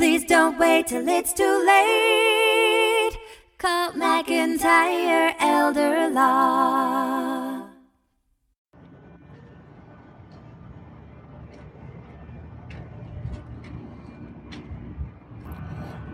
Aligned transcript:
Please 0.00 0.24
don't 0.24 0.58
wait 0.58 0.86
till 0.86 1.06
it's 1.06 1.34
too 1.34 1.64
late. 1.66 3.18
Call 3.58 3.92
McIntyre 3.92 5.34
Elder 5.38 6.08
Law. 6.08 7.66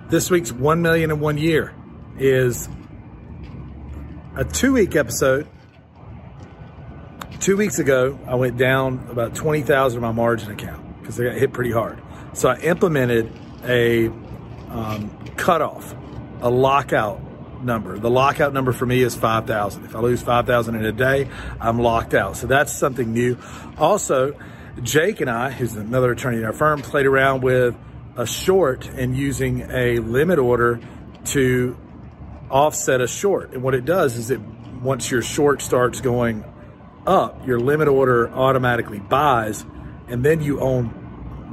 This 0.08 0.32
week's 0.32 0.50
1 0.50 0.82
million 0.82 1.12
in 1.12 1.20
one 1.20 1.38
year 1.38 1.72
is 2.18 2.68
a 4.34 4.44
two 4.44 4.72
week 4.72 4.96
episode. 4.96 5.46
Two 7.38 7.56
weeks 7.56 7.78
ago, 7.78 8.18
I 8.26 8.34
went 8.34 8.56
down 8.56 9.06
about 9.10 9.36
20,000 9.36 9.98
of 9.98 10.02
my 10.02 10.10
margin 10.10 10.50
account 10.50 10.98
because 10.98 11.14
they 11.14 11.26
got 11.26 11.36
hit 11.36 11.52
pretty 11.52 11.70
hard. 11.70 12.02
So 12.32 12.48
I 12.48 12.56
implemented 12.58 13.30
a 13.66 14.08
um, 14.70 15.10
cutoff, 15.36 15.94
a 16.40 16.50
lockout 16.50 17.20
number. 17.62 17.98
The 17.98 18.10
lockout 18.10 18.52
number 18.52 18.72
for 18.72 18.86
me 18.86 19.02
is 19.02 19.14
5,000. 19.14 19.84
If 19.84 19.96
I 19.96 20.00
lose 20.00 20.22
5,000 20.22 20.74
in 20.74 20.84
a 20.84 20.92
day, 20.92 21.28
I'm 21.60 21.78
locked 21.78 22.14
out. 22.14 22.36
So 22.36 22.46
that's 22.46 22.72
something 22.72 23.12
new. 23.12 23.38
Also, 23.78 24.38
Jake 24.82 25.20
and 25.20 25.30
I, 25.30 25.50
who's 25.50 25.74
another 25.74 26.12
attorney 26.12 26.38
in 26.38 26.44
our 26.44 26.52
firm, 26.52 26.82
played 26.82 27.06
around 27.06 27.42
with 27.42 27.74
a 28.16 28.26
short 28.26 28.88
and 28.88 29.16
using 29.16 29.62
a 29.70 29.98
limit 29.98 30.38
order 30.38 30.80
to 31.26 31.76
offset 32.50 33.00
a 33.00 33.06
short. 33.06 33.52
And 33.52 33.62
what 33.62 33.74
it 33.74 33.84
does 33.84 34.16
is 34.16 34.30
it 34.30 34.40
once 34.82 35.10
your 35.10 35.22
short 35.22 35.62
starts 35.62 36.00
going 36.00 36.44
up, 37.06 37.46
your 37.46 37.58
limit 37.58 37.88
order 37.88 38.28
automatically 38.30 38.98
buys, 38.98 39.64
and 40.08 40.24
then 40.24 40.40
you 40.40 40.60
own 40.60 41.05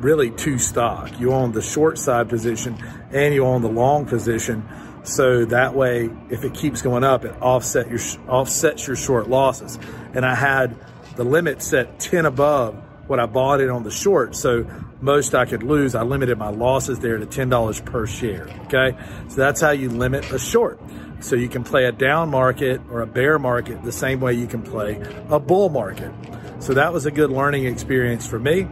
really 0.03 0.29
two 0.29 0.59
stock. 0.59 1.19
You 1.19 1.31
own 1.31 1.53
the 1.53 1.61
short 1.61 1.97
side 1.97 2.29
position 2.29 2.77
and 3.11 3.33
you 3.33 3.45
own 3.45 3.61
the 3.61 3.69
long 3.69 4.05
position. 4.05 4.67
So 5.03 5.45
that 5.45 5.73
way, 5.73 6.09
if 6.29 6.43
it 6.43 6.53
keeps 6.53 6.81
going 6.81 7.03
up, 7.03 7.25
it 7.25 7.33
offset 7.41 7.89
your 7.89 7.99
offsets 8.27 8.87
your 8.87 8.95
short 8.95 9.29
losses. 9.29 9.79
And 10.13 10.25
I 10.25 10.35
had 10.35 10.75
the 11.15 11.23
limit 11.23 11.61
set 11.61 11.99
10 11.99 12.25
above 12.25 12.75
what 13.07 13.19
I 13.19 13.25
bought 13.25 13.59
it 13.59 13.69
on 13.69 13.83
the 13.83 13.91
short. 13.91 14.35
So 14.35 14.65
most 15.01 15.35
I 15.35 15.45
could 15.45 15.63
lose. 15.63 15.95
I 15.95 16.03
limited 16.03 16.37
my 16.37 16.49
losses 16.49 16.99
there 16.99 17.17
to 17.17 17.25
$10 17.25 17.85
per 17.85 18.07
share. 18.07 18.47
Okay. 18.65 18.97
So 19.27 19.35
that's 19.35 19.59
how 19.59 19.71
you 19.71 19.89
limit 19.89 20.31
a 20.31 20.39
short. 20.39 20.79
So 21.19 21.35
you 21.35 21.49
can 21.49 21.63
play 21.63 21.85
a 21.85 21.91
down 21.91 22.29
market 22.29 22.81
or 22.89 23.01
a 23.01 23.07
bear 23.07 23.39
market 23.39 23.83
the 23.83 23.91
same 23.91 24.19
way 24.19 24.33
you 24.33 24.47
can 24.47 24.61
play 24.61 25.01
a 25.29 25.39
bull 25.39 25.69
market. 25.69 26.11
So 26.59 26.73
that 26.75 26.93
was 26.93 27.05
a 27.05 27.11
good 27.11 27.29
learning 27.29 27.65
experience 27.65 28.25
for 28.25 28.39
me. 28.39 28.67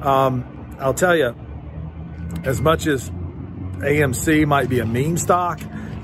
Um, 0.00 0.55
I'll 0.78 0.94
tell 0.94 1.16
you, 1.16 1.34
as 2.44 2.60
much 2.60 2.86
as 2.86 3.10
AMC 3.10 4.46
might 4.46 4.68
be 4.68 4.80
a 4.80 4.86
meme 4.86 5.16
stock 5.16 5.60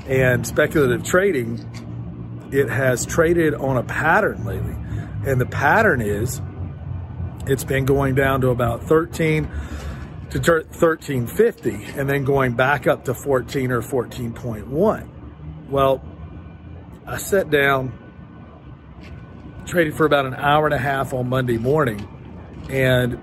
and 0.07 0.47
speculative 0.47 1.05
trading, 1.05 1.59
it 2.53 2.69
has 2.69 3.07
traded 3.07 3.55
on 3.55 3.77
a 3.77 3.83
pattern 3.83 4.45
lately. 4.45 4.77
And 5.27 5.41
the 5.41 5.47
pattern 5.47 6.01
is 6.01 6.41
it's 7.47 7.65
been 7.65 7.85
going 7.85 8.15
down 8.15 8.41
to 8.43 8.49
about 8.49 8.85
13 8.85 9.45
to 10.31 10.39
1350 10.39 11.71
and 11.99 12.09
then 12.09 12.25
going 12.25 12.53
back 12.55 12.87
up 12.87 13.05
to 13.05 13.15
14 13.15 13.71
or 13.71 13.83
14.1. 13.83 15.09
Well, 15.69 16.03
I 17.07 17.19
sat 17.19 17.51
down, 17.51 17.93
traded 19.67 19.95
for 19.95 20.07
about 20.07 20.27
an 20.27 20.35
hour 20.35 20.67
and 20.67 20.75
a 20.75 20.79
half 20.79 21.13
on 21.13 21.29
Monday 21.29 21.59
morning, 21.59 22.07
and 22.71 23.19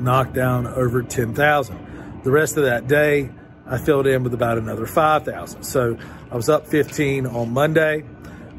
knocked 0.00 0.32
down 0.32 0.66
over 0.66 1.02
10,000. 1.02 2.22
The 2.22 2.30
rest 2.30 2.56
of 2.56 2.64
that 2.64 2.86
day, 2.86 3.30
I 3.66 3.78
filled 3.78 4.06
in 4.06 4.22
with 4.24 4.34
about 4.34 4.58
another 4.58 4.86
5,000. 4.86 5.62
So 5.62 5.96
I 6.30 6.36
was 6.36 6.48
up 6.48 6.66
15 6.66 7.26
on 7.26 7.52
Monday. 7.52 8.04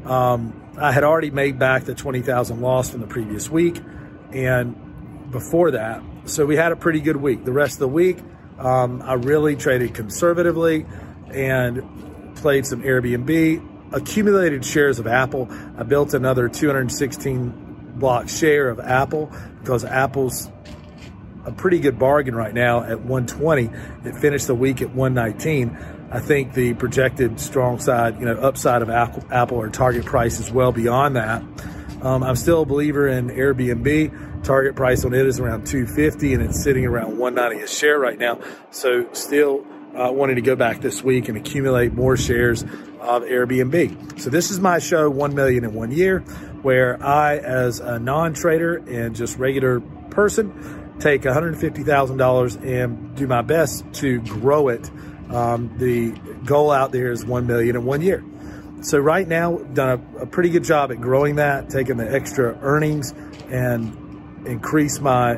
Um, 0.04 0.58
I 0.78 0.90
had 0.90 1.04
already 1.04 1.30
made 1.30 1.58
back 1.58 1.84
the 1.84 1.94
20,000 1.94 2.60
loss 2.60 2.90
from 2.90 3.00
the 3.00 3.06
previous 3.06 3.50
week 3.50 3.80
and 4.32 5.30
before 5.30 5.72
that. 5.72 6.02
So 6.24 6.46
we 6.46 6.56
had 6.56 6.72
a 6.72 6.76
pretty 6.76 7.00
good 7.00 7.16
week. 7.16 7.44
The 7.44 7.52
rest 7.52 7.74
of 7.74 7.80
the 7.80 7.88
week, 7.88 8.18
um, 8.58 9.02
I 9.02 9.14
really 9.14 9.56
traded 9.56 9.94
conservatively 9.94 10.86
and 11.30 12.36
played 12.36 12.66
some 12.66 12.82
Airbnb, 12.82 13.94
accumulated 13.94 14.64
shares 14.64 14.98
of 14.98 15.06
Apple. 15.06 15.48
I 15.76 15.82
built 15.82 16.14
another 16.14 16.48
216 16.48 17.94
block 17.96 18.28
share 18.28 18.68
of 18.68 18.80
Apple 18.80 19.32
because 19.60 19.84
Apple's 19.84 20.50
a 21.44 21.52
pretty 21.52 21.78
good 21.80 21.98
bargain 21.98 22.34
right 22.34 22.54
now 22.54 22.82
at 22.82 23.00
120. 23.00 23.70
It 24.04 24.16
finished 24.16 24.46
the 24.46 24.54
week 24.54 24.82
at 24.82 24.94
119. 24.94 25.76
I 26.10 26.20
think 26.20 26.52
the 26.54 26.74
projected 26.74 27.40
strong 27.40 27.78
side, 27.78 28.18
you 28.20 28.26
know, 28.26 28.34
upside 28.34 28.82
of 28.82 28.90
Apple, 28.90 29.24
Apple 29.30 29.56
or 29.56 29.68
target 29.68 30.04
price 30.04 30.38
is 30.38 30.50
well 30.50 30.72
beyond 30.72 31.16
that. 31.16 31.42
Um, 32.02 32.22
I'm 32.22 32.36
still 32.36 32.62
a 32.62 32.66
believer 32.66 33.08
in 33.08 33.28
Airbnb. 33.28 34.44
Target 34.44 34.74
price 34.74 35.04
on 35.04 35.14
it 35.14 35.24
is 35.24 35.38
around 35.38 35.66
250 35.66 36.34
and 36.34 36.42
it's 36.42 36.62
sitting 36.62 36.84
around 36.84 37.16
190 37.16 37.64
a 37.64 37.68
share 37.68 37.98
right 37.98 38.18
now. 38.18 38.40
So 38.72 39.10
still 39.12 39.64
uh, 39.94 40.10
wanting 40.12 40.36
to 40.36 40.42
go 40.42 40.56
back 40.56 40.80
this 40.80 41.02
week 41.02 41.28
and 41.28 41.38
accumulate 41.38 41.92
more 41.92 42.16
shares 42.16 42.62
of 43.00 43.22
Airbnb. 43.22 44.20
So 44.20 44.30
this 44.30 44.50
is 44.50 44.60
my 44.60 44.78
show, 44.78 45.08
1 45.08 45.34
million 45.34 45.64
in 45.64 45.74
one 45.74 45.92
year, 45.92 46.20
where 46.62 47.02
I, 47.04 47.38
as 47.38 47.80
a 47.80 47.98
non-trader 47.98 48.82
and 48.88 49.14
just 49.14 49.38
regular 49.38 49.80
person, 50.10 50.81
take 51.02 51.22
$150,000 51.22 52.64
and 52.64 53.16
do 53.16 53.26
my 53.26 53.42
best 53.42 53.84
to 53.94 54.20
grow 54.20 54.68
it. 54.68 54.88
Um, 55.30 55.76
the 55.78 56.12
goal 56.44 56.70
out 56.70 56.92
there 56.92 57.10
is 57.10 57.24
1 57.24 57.46
million 57.46 57.74
in 57.74 57.84
one 57.84 58.02
year. 58.02 58.24
So 58.82 58.98
right 58.98 59.26
now, 59.26 59.58
done 59.58 60.00
a, 60.16 60.22
a 60.22 60.26
pretty 60.26 60.50
good 60.50 60.64
job 60.64 60.92
at 60.92 61.00
growing 61.00 61.36
that, 61.36 61.70
taking 61.70 61.96
the 61.96 62.12
extra 62.12 62.56
earnings 62.60 63.12
and 63.48 64.46
increase 64.46 65.00
my 65.00 65.36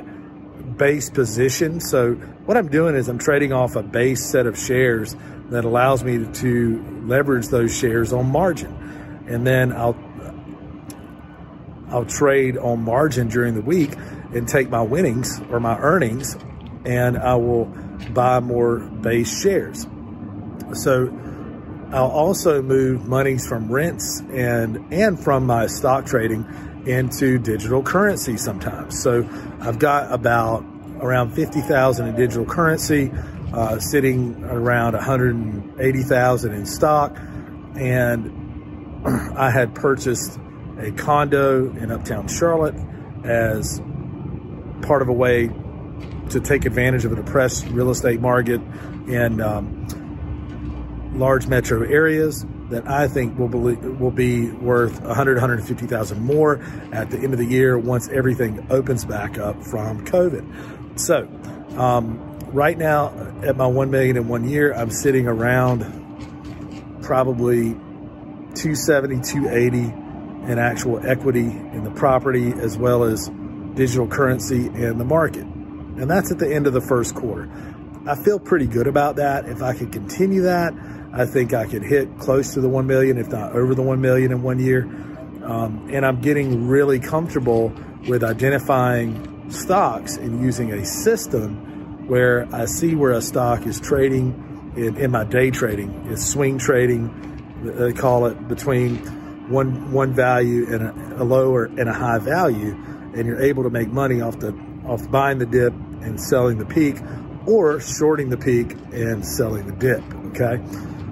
base 0.76 1.10
position. 1.10 1.80
So 1.80 2.14
what 2.14 2.56
I'm 2.56 2.68
doing 2.68 2.94
is 2.94 3.08
I'm 3.08 3.18
trading 3.18 3.52
off 3.52 3.76
a 3.76 3.82
base 3.82 4.24
set 4.24 4.46
of 4.46 4.58
shares 4.58 5.16
that 5.50 5.64
allows 5.64 6.02
me 6.04 6.18
to, 6.18 6.32
to 6.32 7.02
leverage 7.06 7.48
those 7.48 7.76
shares 7.76 8.12
on 8.12 8.30
margin. 8.30 9.24
And 9.28 9.46
then 9.46 9.72
I'll 9.72 9.96
I'll 11.90 12.04
trade 12.04 12.56
on 12.56 12.82
margin 12.82 13.28
during 13.28 13.54
the 13.54 13.60
week 13.60 13.92
and 14.34 14.48
take 14.48 14.68
my 14.68 14.82
winnings 14.82 15.40
or 15.50 15.60
my 15.60 15.78
earnings 15.78 16.36
and 16.84 17.16
I 17.16 17.34
will 17.36 17.66
buy 18.12 18.40
more 18.40 18.78
base 18.78 19.40
shares. 19.40 19.86
So 20.74 21.08
I'll 21.92 22.10
also 22.10 22.62
move 22.62 23.06
monies 23.06 23.46
from 23.46 23.70
rents 23.70 24.20
and 24.32 24.92
and 24.92 25.18
from 25.18 25.46
my 25.46 25.66
stock 25.66 26.06
trading 26.06 26.44
into 26.86 27.38
digital 27.38 27.82
currency 27.82 28.36
sometimes. 28.36 29.00
So 29.00 29.28
I've 29.60 29.78
got 29.78 30.12
about 30.12 30.64
around 31.00 31.32
50,000 31.34 32.08
in 32.08 32.16
digital 32.16 32.44
currency, 32.44 33.12
uh, 33.52 33.78
sitting 33.78 34.42
around 34.44 34.94
180,000 34.94 36.52
in 36.52 36.66
stock. 36.66 37.16
And 37.76 39.02
I 39.36 39.50
had 39.50 39.74
purchased 39.74 40.38
a 40.78 40.90
condo 40.92 41.70
in 41.76 41.90
uptown 41.90 42.28
Charlotte 42.28 42.74
as 43.24 43.80
part 44.84 45.02
of 45.02 45.08
a 45.08 45.12
way 45.12 45.50
to 46.30 46.40
take 46.40 46.64
advantage 46.64 47.04
of 47.04 47.12
a 47.12 47.16
depressed 47.16 47.66
real 47.68 47.90
estate 47.90 48.20
market 48.20 48.60
in 49.06 49.40
um, 49.40 49.86
large 51.14 51.46
metro 51.46 51.82
areas 51.82 52.44
that 52.70 52.88
I 52.88 53.08
think 53.08 53.38
will 53.38 53.48
be, 53.48 53.58
will 53.58 54.10
be 54.10 54.50
worth 54.50 55.00
100, 55.02 55.34
150,000 55.34 56.20
more 56.20 56.62
at 56.92 57.10
the 57.10 57.18
end 57.18 57.32
of 57.32 57.38
the 57.38 57.44
year 57.44 57.78
once 57.78 58.08
everything 58.08 58.66
opens 58.70 59.04
back 59.04 59.38
up 59.38 59.62
from 59.62 60.04
COVID. 60.06 60.98
So, 60.98 61.28
um, 61.78 62.38
right 62.52 62.78
now 62.78 63.12
at 63.42 63.56
my 63.56 63.66
1 63.66 63.90
million 63.90 64.16
in 64.16 64.28
one 64.28 64.48
year, 64.48 64.72
I'm 64.72 64.90
sitting 64.90 65.26
around 65.26 65.82
probably 67.02 67.74
270, 68.54 69.20
280 69.22 69.78
in 70.50 70.58
actual 70.58 71.04
equity 71.06 71.46
in 71.46 71.84
the 71.84 71.90
property 71.90 72.52
as 72.52 72.78
well 72.78 73.04
as 73.04 73.30
digital 73.74 74.06
currency 74.06 74.66
in 74.66 74.98
the 74.98 75.04
market. 75.04 75.44
And 75.44 76.10
that's 76.10 76.32
at 76.32 76.38
the 76.38 76.52
end 76.52 76.66
of 76.66 76.72
the 76.72 76.80
first 76.80 77.14
quarter. 77.14 77.50
I 78.06 78.16
feel 78.16 78.38
pretty 78.38 78.66
good 78.66 78.86
about 78.86 79.16
that. 79.16 79.46
If 79.46 79.62
I 79.62 79.74
could 79.74 79.92
continue 79.92 80.42
that, 80.42 80.74
I 81.12 81.26
think 81.26 81.54
I 81.54 81.66
could 81.66 81.82
hit 81.82 82.18
close 82.18 82.54
to 82.54 82.60
the 82.60 82.68
1 82.68 82.86
million, 82.86 83.18
if 83.18 83.28
not 83.28 83.52
over 83.52 83.74
the 83.74 83.82
1 83.82 84.00
million 84.00 84.32
in 84.32 84.42
one 84.42 84.58
year. 84.58 84.84
Um, 85.44 85.88
and 85.92 86.04
I'm 86.04 86.20
getting 86.20 86.66
really 86.66 86.98
comfortable 86.98 87.72
with 88.08 88.24
identifying 88.24 89.50
stocks 89.50 90.16
and 90.16 90.42
using 90.42 90.72
a 90.72 90.84
system 90.84 92.08
where 92.08 92.48
I 92.52 92.66
see 92.66 92.94
where 92.94 93.12
a 93.12 93.22
stock 93.22 93.66
is 93.66 93.80
trading 93.80 94.72
in, 94.76 94.96
in 94.96 95.10
my 95.10 95.24
day 95.24 95.50
trading. 95.50 96.06
It's 96.10 96.24
swing 96.24 96.58
trading. 96.58 97.62
They 97.62 97.92
call 97.92 98.26
it 98.26 98.48
between 98.48 98.98
one 99.48 99.92
one 99.92 100.14
value 100.14 100.66
and 100.66 100.82
a, 100.82 101.22
a 101.22 101.24
lower 101.24 101.64
and 101.64 101.88
a 101.88 101.92
high 101.92 102.18
value, 102.18 102.74
and 103.14 103.26
you're 103.26 103.40
able 103.40 103.62
to 103.62 103.70
make 103.70 103.88
money 103.88 104.20
off 104.20 104.38
the 104.38 104.54
off 104.86 105.10
buying 105.10 105.38
the 105.38 105.46
dip 105.46 105.72
and 106.02 106.20
selling 106.20 106.58
the 106.58 106.66
peak, 106.66 106.96
or 107.46 107.80
shorting 107.80 108.28
the 108.28 108.36
peak 108.36 108.72
and 108.92 109.24
selling 109.24 109.66
the 109.66 109.72
dip. 109.72 110.02
Okay. 110.26 110.62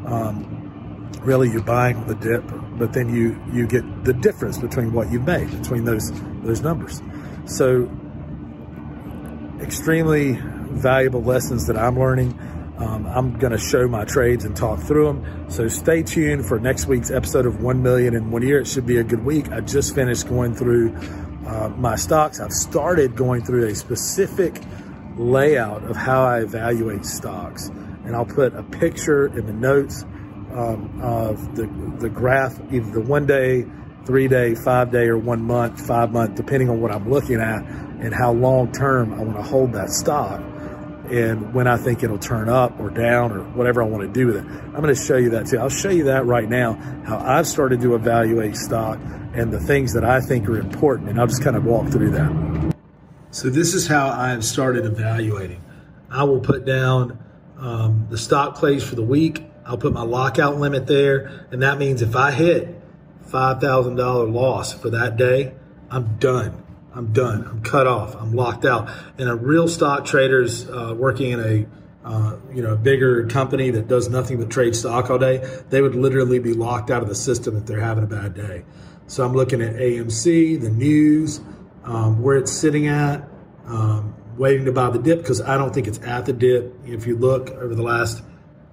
Um, 0.07 1.11
really 1.23 1.51
you're 1.51 1.63
buying 1.63 2.07
the 2.07 2.15
dip, 2.15 2.45
but 2.79 2.93
then 2.93 3.15
you 3.15 3.41
you 3.53 3.67
get 3.67 4.05
the 4.05 4.13
difference 4.13 4.59
between 4.59 4.93
what 4.93 5.11
you've 5.11 5.27
made 5.27 5.51
between 5.51 5.85
those 5.85 6.13
those 6.43 6.61
numbers. 6.61 7.03
So 7.47 7.91
extremely 9.61 10.39
valuable 10.73 11.23
lessons 11.23 11.67
that 11.67 11.77
I'm 11.77 11.99
learning. 11.99 12.39
Um, 12.79 13.07
I'm 13.07 13.39
going 13.39 13.53
to 13.53 13.59
show 13.59 13.87
my 13.87 14.05
trades 14.05 14.45
and 14.45 14.57
talk 14.57 14.81
through 14.81 15.07
them. 15.07 15.51
So 15.51 15.69
stay 15.69 16.03
tuned 16.03 16.47
for 16.47 16.59
next 16.59 16.87
week's 16.87 17.13
episode 17.13 17.47
of 17.47 17.63
1 17.63 17.81
Million 17.81 18.15
in 18.15 18.31
One 18.33 18.43
Year. 18.43 18.61
It 18.61 18.67
should 18.67 18.87
be 18.87 18.97
a 18.97 19.05
good 19.05 19.25
week. 19.25 19.53
I 19.53 19.61
just 19.61 19.95
finished 19.95 20.29
going 20.29 20.55
through 20.55 20.97
uh, 21.47 21.69
my 21.71 21.97
stocks. 21.97 22.41
I've 22.41 22.53
started 22.53 23.17
going 23.17 23.45
through 23.45 23.67
a 23.67 23.75
specific 23.75 24.61
layout 25.17 25.85
of 25.85 25.97
how 25.97 26.25
I 26.25 26.41
evaluate 26.41 27.05
stocks. 27.05 27.69
And 28.05 28.17
I'll 28.17 28.27
put 28.27 28.55
a 28.55 28.63
picture 28.63 29.27
in 29.27 29.47
the 29.47 29.53
notes 29.53 30.03
um, 30.53 31.01
of 31.03 31.57
the, 31.57 31.67
the 31.99 32.09
graph, 32.09 32.59
either 32.73 32.91
the 32.91 33.01
one 33.01 33.27
day, 33.27 33.65
three 34.05 34.29
day, 34.29 34.55
five 34.55 34.91
day, 34.91 35.07
or 35.07 35.19
one 35.19 35.43
month, 35.43 35.87
five 35.87 36.13
month, 36.13 36.35
depending 36.35 36.69
on 36.69 36.81
what 36.81 36.91
I'm 36.91 37.09
looking 37.09 37.41
at 37.41 37.63
and 37.65 38.13
how 38.13 38.33
long 38.33 38.73
term 38.73 39.15
I 39.15 39.23
want 39.23 39.37
to 39.37 39.43
hold 39.43 39.73
that 39.75 39.91
stock 39.91 40.41
and 41.11 41.53
when 41.53 41.67
I 41.67 41.77
think 41.77 42.03
it'll 42.03 42.19
turn 42.19 42.49
up 42.49 42.81
or 42.81 42.89
down 42.89 43.33
or 43.33 43.43
whatever 43.43 43.83
I 43.83 43.87
want 43.87 44.03
to 44.03 44.09
do 44.09 44.27
with 44.27 44.37
it. 44.37 44.45
I'm 44.45 44.81
going 44.81 44.95
to 44.95 45.01
show 45.01 45.17
you 45.17 45.31
that 45.31 45.47
too. 45.47 45.59
I'll 45.59 45.69
show 45.69 45.91
you 45.91 46.05
that 46.05 46.25
right 46.25 46.49
now, 46.49 46.75
how 47.05 47.19
I've 47.19 47.47
started 47.47 47.81
to 47.83 47.95
evaluate 47.95 48.57
stock 48.57 48.99
and 49.35 49.53
the 49.53 49.61
things 49.61 49.93
that 49.95 50.05
I 50.05 50.21
think 50.21 50.49
are 50.49 50.59
important. 50.59 51.09
And 51.09 51.21
I'll 51.21 51.27
just 51.27 51.43
kind 51.43 51.57
of 51.57 51.65
walk 51.65 51.89
through 51.91 52.11
that. 52.11 52.75
So 53.31 53.49
this 53.49 53.75
is 53.75 53.87
how 53.87 54.09
I've 54.09 54.45
started 54.45 54.85
evaluating. 54.85 55.63
I 56.11 56.25
will 56.25 56.41
put 56.41 56.65
down 56.65 57.19
um, 57.59 58.07
the 58.11 58.19
stock 58.19 58.57
plays 58.57 58.85
for 58.85 58.95
the 58.95 59.03
week. 59.03 59.45
I'll 59.65 59.79
put 59.79 59.93
my 59.93 60.03
lockout 60.03 60.59
limit 60.59 60.87
there. 60.87 61.47
And 61.51 61.63
that 61.63 61.79
means 61.79 62.03
if 62.03 62.15
I 62.15 62.33
hit 62.33 62.79
$5,000 63.29 64.33
loss 64.33 64.75
for 64.75 64.91
that 64.91 65.17
day, 65.17 65.55
I'm 65.91 66.17
done. 66.19 66.63
I'm 66.95 67.13
done. 67.13 67.47
I'm 67.47 67.63
cut 67.63 67.87
off. 67.87 68.15
I'm 68.15 68.33
locked 68.33 68.67
out. 68.67 68.91
And 69.19 69.29
a 69.29 69.35
real 69.35 69.67
stock 69.69 70.05
trader's 70.05 70.69
uh, 70.69 70.95
working 70.97 71.33
in 71.33 71.41
a 71.41 71.67
uh, 72.05 72.37
you 72.53 72.63
know, 72.63 72.73
a 72.73 72.77
bigger 72.77 73.27
company 73.27 73.71
that 73.71 73.87
does 73.87 74.09
nothing 74.09 74.39
but 74.39 74.51
trade 74.51 74.75
stock 74.75 75.09
all 75.09 75.19
day, 75.19 75.39
they 75.71 75.81
would 75.81 75.95
literally 75.95 76.41
be 76.41 76.53
locked 76.53 76.91
out 76.91 77.01
of 77.01 77.09
the 77.09 77.15
system 77.15 77.57
if 77.57 77.65
they're 77.65 77.81
having 77.81 78.03
a 78.03 78.09
bad 78.09 78.35
day. 78.35 78.65
So 79.07 79.25
I'm 79.25 79.33
looking 79.33 79.61
at 79.61 79.75
AMC, 79.75 80.61
the 80.61 80.71
news, 80.71 81.41
um, 81.85 82.23
where 82.23 82.37
it's 82.37 82.53
sitting 82.53 82.87
at, 82.87 83.29
um, 83.67 84.15
waiting 84.37 84.65
to 84.65 84.73
buy 84.73 84.91
the 84.91 84.99
dip 84.99 85.19
because 85.19 85.41
I 85.41 85.59
don't 85.59 85.75
think 85.75 85.87
it's 85.87 86.01
at 86.01 86.27
the 86.27 86.33
dip. 86.33 86.75
If 86.85 87.07
you 87.07 87.17
look 87.17 87.51
over 87.51 87.75
the 87.75 87.83
last 87.83 88.23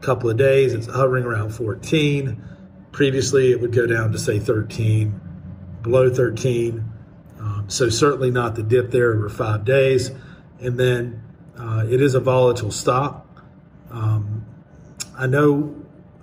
couple 0.01 0.29
of 0.29 0.37
days, 0.37 0.73
it's 0.73 0.87
hovering 0.87 1.25
around 1.25 1.51
14. 1.51 2.41
Previously, 2.91 3.51
it 3.51 3.59
would 3.61 3.73
go 3.73 3.85
down 3.85 4.11
to 4.11 4.19
say 4.19 4.39
13, 4.39 5.19
below 5.81 6.13
13. 6.13 6.83
Um, 7.39 7.65
so 7.67 7.89
certainly 7.89 8.31
not 8.31 8.55
the 8.55 8.63
dip 8.63 8.91
there 8.91 9.13
over 9.13 9.29
five 9.29 9.65
days. 9.65 10.11
And 10.59 10.79
then 10.79 11.23
uh, 11.57 11.85
it 11.89 12.01
is 12.01 12.15
a 12.15 12.19
volatile 12.19 12.71
stop. 12.71 13.27
Um, 13.91 14.45
I 15.17 15.27
know 15.27 15.75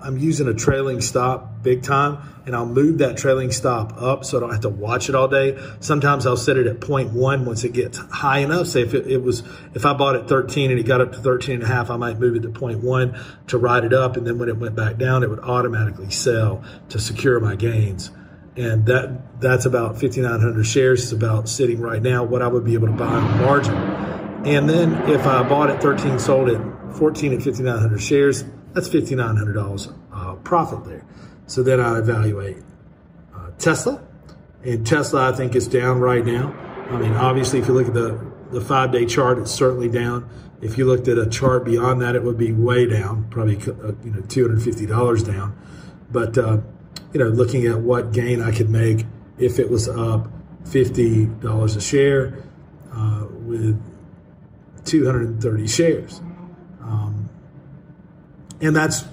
I'm 0.07 0.19
using 0.19 0.47
a 0.47 0.55
trailing 0.55 1.01
stop 1.01 1.63
big 1.65 1.83
time, 1.83 2.19
and 2.47 2.55
I'll 2.55 2.65
move 2.65 2.99
that 2.99 3.17
trailing 3.17 3.51
stop 3.51 4.01
up 4.01 4.25
so 4.25 4.37
I 4.37 4.41
don't 4.41 4.53
have 4.53 4.61
to 4.61 4.69
watch 4.69 5.09
it 5.09 5.17
all 5.17 5.27
day. 5.27 5.59
Sometimes 5.81 6.27
I'll 6.27 6.37
set 6.37 6.57
it 6.57 6.69
at 6.69 6.79
0.1 6.79 7.45
once 7.45 7.65
it 7.65 7.73
gets 7.73 7.99
high 7.99 8.39
enough. 8.39 8.69
Say 8.69 8.83
if 8.83 8.95
it, 8.95 9.09
it, 9.09 9.19
was, 9.19 9.43
if 9.75 9.85
I 9.85 9.95
bought 9.95 10.15
at 10.15 10.29
13 10.29 10.71
and 10.71 10.79
it 10.79 10.85
got 10.85 11.01
up 11.01 11.11
to 11.13 11.19
13 11.19 11.57
and 11.57 11.65
a 11.65 11.67
half, 11.67 11.91
I 11.91 11.97
might 11.97 12.21
move 12.21 12.37
it 12.37 12.43
to 12.43 12.51
0.1 12.51 13.49
to 13.49 13.59
ride 13.59 13.85
it 13.85 13.93
up. 13.93 14.17
And 14.17 14.25
then 14.25 14.39
when 14.39 14.49
it 14.49 14.57
went 14.57 14.77
back 14.77 14.97
down, 14.97 15.25
it 15.25 15.29
would 15.29 15.41
automatically 15.41 16.11
sell 16.11 16.63
to 16.91 17.01
secure 17.01 17.41
my 17.41 17.57
gains 17.57 18.13
and 18.57 18.87
that 18.87 19.41
that's 19.41 19.67
about 19.67 20.01
5,900 20.01 20.65
shares. 20.65 21.03
It's 21.03 21.13
about 21.13 21.47
sitting 21.49 21.79
right 21.79 22.01
now 22.01 22.25
what 22.25 22.41
I 22.41 22.49
would 22.49 22.65
be 22.65 22.73
able 22.75 22.87
to 22.87 22.95
buy 22.95 23.07
on 23.07 23.39
the 23.39 23.45
margin. 23.45 23.75
And 24.47 24.69
then 24.69 25.11
if 25.11 25.27
I 25.27 25.43
bought 25.47 25.69
at 25.69 25.83
13, 25.83 26.19
sold 26.19 26.49
at 26.49 26.97
14 26.97 27.35
at 27.35 27.43
5,900 27.43 28.01
shares, 28.01 28.45
that's 28.77 28.91
$5,900 28.91 29.95
uh, 30.13 30.35
profit 30.37 30.85
there. 30.85 31.03
So 31.47 31.63
then 31.63 31.81
I 31.81 31.99
evaluate 31.99 32.59
uh, 33.35 33.51
Tesla, 33.57 34.07
and 34.63 34.87
Tesla 34.87 35.31
I 35.31 35.33
think 35.35 35.57
is 35.57 35.67
down 35.67 35.99
right 35.99 36.25
now. 36.25 36.53
I 36.91 36.99
mean, 36.99 37.15
obviously, 37.15 37.59
if 37.59 37.69
you 37.69 37.75
look 37.75 37.89
at 37.89 37.95
the 37.95 38.21
the 38.51 38.61
five 38.61 38.93
day 38.93 39.07
chart, 39.07 39.39
it's 39.39 39.51
certainly 39.51 39.89
down. 39.89 40.29
If 40.61 40.77
you 40.77 40.85
looked 40.85 41.09
at 41.09 41.17
a 41.17 41.27
chart 41.27 41.65
beyond 41.65 42.03
that, 42.03 42.15
it 42.17 42.23
would 42.23 42.37
be 42.37 42.53
way 42.53 42.87
down, 42.87 43.29
probably 43.31 43.57
uh, 43.57 43.93
you 44.05 44.11
know 44.11 44.21
two 44.29 44.47
hundred 44.47 44.63
fifty 44.63 44.85
dollars 44.85 45.23
down. 45.23 45.59
But 46.13 46.37
uh, 46.37 46.59
you 47.15 47.19
know, 47.19 47.29
looking 47.29 47.67
at 47.67 47.79
what 47.79 48.13
gain 48.13 48.43
I 48.43 48.53
could 48.53 48.69
make 48.69 49.07
if 49.39 49.59
it 49.59 49.71
was 49.71 49.89
up 49.89 50.29
$50 50.65 51.77
a 51.77 51.81
share 51.81 52.45
uh, 52.93 53.27
with 53.31 53.81
230 54.85 55.67
shares. 55.67 56.21
And 58.61 58.75
that's, 58.75 59.05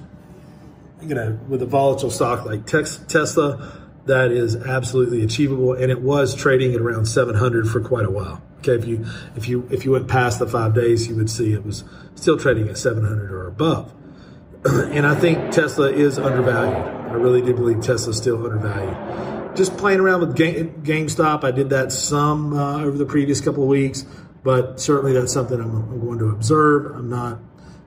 you 1.01 1.15
know, 1.15 1.39
with 1.47 1.61
a 1.61 1.65
volatile 1.65 2.11
stock 2.11 2.45
like 2.45 2.65
Tesla, 2.65 3.79
that 4.05 4.31
is 4.31 4.55
absolutely 4.55 5.23
achievable. 5.23 5.73
And 5.73 5.91
it 5.91 6.01
was 6.01 6.35
trading 6.35 6.73
at 6.73 6.81
around 6.81 7.05
700 7.05 7.67
for 7.67 7.81
quite 7.81 8.05
a 8.05 8.11
while. 8.11 8.41
Okay, 8.59 8.75
if 8.75 8.85
you 8.85 9.05
if 9.35 9.49
you 9.49 9.67
if 9.71 9.83
you 9.83 9.91
went 9.91 10.07
past 10.07 10.39
the 10.39 10.47
five 10.47 10.73
days, 10.73 11.09
you 11.09 11.15
would 11.15 11.29
see 11.29 11.51
it 11.51 11.65
was 11.65 11.83
still 12.15 12.37
trading 12.37 12.69
at 12.69 12.77
700 12.77 13.29
or 13.29 13.47
above. 13.47 13.93
and 14.65 15.05
I 15.05 15.15
think 15.15 15.51
Tesla 15.51 15.91
is 15.91 16.17
undervalued. 16.17 16.77
I 17.11 17.15
really 17.15 17.41
do 17.41 17.53
believe 17.53 17.81
Tesla's 17.81 18.17
still 18.17 18.41
undervalued. 18.45 19.57
Just 19.57 19.77
playing 19.77 19.99
around 19.99 20.21
with 20.21 20.37
GameStop, 20.37 21.43
I 21.43 21.51
did 21.51 21.69
that 21.71 21.91
some 21.91 22.53
uh, 22.53 22.81
over 22.81 22.97
the 22.97 23.05
previous 23.05 23.41
couple 23.41 23.63
of 23.63 23.69
weeks, 23.69 24.05
but 24.41 24.79
certainly 24.79 25.11
that's 25.13 25.33
something 25.33 25.59
I'm, 25.59 25.75
I'm, 25.75 25.99
going 25.99 26.17
to 26.19 26.29
observe. 26.29 26.95
I'm 26.95 27.09
not, 27.09 27.39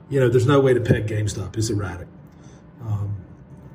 you 0.09 0.19
know, 0.19 0.29
there's 0.29 0.47
no 0.47 0.59
way 0.59 0.73
to 0.73 0.81
peg 0.81 1.07
GameStop. 1.07 1.57
It's 1.57 1.69
erratic. 1.69 2.07
Um, 2.81 3.17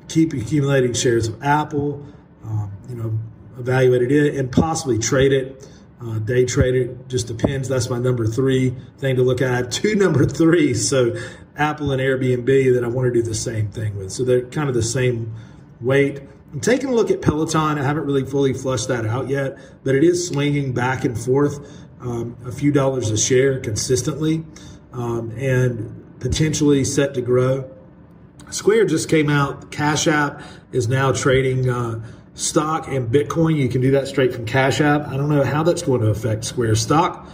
keep 0.09 0.33
accumulating 0.33 0.93
shares 0.95 1.29
of 1.29 1.43
Apple, 1.43 2.07
um, 2.45 2.73
you 2.89 2.95
know, 2.95 3.19
evaluated 3.59 4.11
it 4.11 4.37
and 4.37 4.51
possibly 4.51 4.99
trade 4.99 5.33
it. 5.33 5.69
Uh, 6.01 6.19
day 6.19 6.45
trade 6.45 6.75
it 6.75 7.09
just 7.09 7.29
depends. 7.29 7.69
That's 7.69 7.89
my 7.89 7.99
number 7.99 8.27
three 8.27 8.75
thing 8.99 9.17
to 9.17 9.23
look 9.23 9.41
at. 9.41 9.53
I 9.53 9.57
have 9.59 9.71
two 9.71 9.95
number 9.95 10.25
three, 10.27 10.75
so 10.75 11.15
Apple 11.57 11.93
and 11.93 12.01
Airbnb 12.01 12.75
that 12.75 12.83
I 12.83 12.89
want 12.89 13.07
to 13.07 13.13
do 13.13 13.23
the 13.23 13.35
same 13.35 13.69
thing 13.69 13.97
with. 13.97 14.11
So 14.11 14.25
they're 14.25 14.47
kind 14.47 14.69
of 14.69 14.75
the 14.75 14.83
same 14.83 15.35
weight. 15.81 16.21
I'm 16.53 16.61
taking 16.61 16.89
a 16.89 16.93
look 16.93 17.11
at 17.11 17.23
Peloton. 17.23 17.79
I 17.79 17.83
haven't 17.83 18.05
really 18.05 18.25
fully 18.25 18.53
flushed 18.53 18.89
that 18.89 19.07
out 19.07 19.29
yet, 19.29 19.59
but 19.85 19.95
it 19.95 20.03
is 20.03 20.27
swinging 20.27 20.73
back 20.73 21.05
and 21.05 21.19
forth 21.19 21.87
um, 22.01 22.37
a 22.45 22.53
few 22.53 22.73
dollars 22.73 23.11
a 23.11 23.17
share 23.17 23.61
consistently 23.61 24.45
um, 24.93 25.31
and 25.37 26.02
potentially 26.23 26.85
set 26.85 27.13
to 27.15 27.21
grow. 27.21 27.71
Square 28.51 28.87
just 28.87 29.09
came 29.09 29.29
out. 29.29 29.71
Cash 29.71 30.07
App 30.07 30.43
is 30.73 30.89
now 30.89 31.13
trading 31.13 31.69
uh, 31.69 32.03
stock 32.35 32.89
and 32.89 33.13
Bitcoin. 33.13 33.57
You 33.57 33.69
can 33.69 33.81
do 33.81 33.91
that 33.91 34.09
straight 34.09 34.33
from 34.33 34.47
Cash 34.47 34.81
App. 34.81 35.09
I 35.09 35.17
don't 35.17 35.29
know 35.29 35.45
how 35.45 35.63
that's 35.63 35.83
going 35.83 36.01
to 36.01 36.09
affect 36.09 36.45
Square 36.45 36.77
stock 36.77 37.29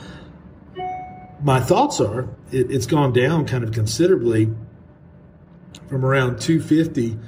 my 1.43 1.61
thoughts 1.61 2.01
are 2.01 2.29
it, 2.51 2.71
it's 2.71 2.87
gone 2.87 3.13
down 3.13 3.47
kind 3.47 3.65
of 3.65 3.73
considerably 3.73 4.49
from 5.89 6.05
around 6.05 6.41
250 6.41 7.19